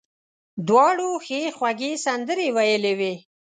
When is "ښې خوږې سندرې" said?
1.25-2.47